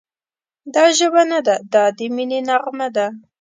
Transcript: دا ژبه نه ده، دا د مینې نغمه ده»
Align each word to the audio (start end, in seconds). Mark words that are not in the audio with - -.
دا 0.73 0.83
ژبه 0.97 1.23
نه 1.31 1.39
ده، 1.45 1.55
دا 1.73 1.83
د 1.97 1.99
مینې 2.15 2.39
نغمه 2.49 2.87
ده» 2.95 3.07